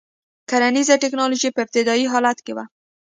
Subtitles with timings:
[0.49, 2.65] کرنیزه ټکنالوژي په ابتدايي حالت کې وه.